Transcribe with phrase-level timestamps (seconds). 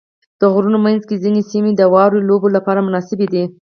[0.39, 3.43] د غرونو منځ کې ځینې سیمې د واورې لوبو لپاره مناسبې دي.